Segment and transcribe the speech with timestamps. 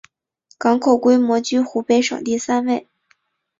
[0.57, 2.87] 港口规模居湖北省第三位。